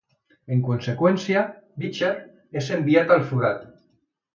[0.55, 1.45] En conseqüència,
[1.85, 2.11] Beecher
[2.63, 3.67] és enviat al forat.